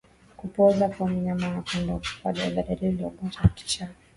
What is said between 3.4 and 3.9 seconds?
wa kichaa